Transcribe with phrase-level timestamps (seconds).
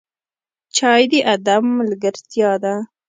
[0.77, 2.73] چای د ادب ملګرتیا ده